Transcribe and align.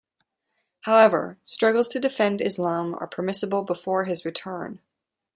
However, 0.79 1.37
"struggles 1.43 1.87
to 1.89 1.99
defend 1.99 2.41
Islam" 2.41 2.95
are 2.95 3.05
permissible 3.05 3.61
before 3.61 4.05
his 4.05 4.25
return. 4.25 4.79